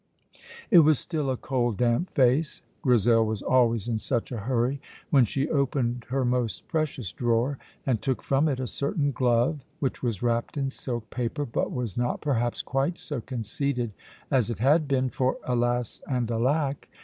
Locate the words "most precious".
6.25-7.11